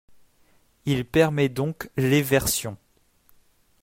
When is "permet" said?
1.05-1.47